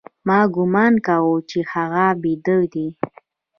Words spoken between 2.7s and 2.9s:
دى.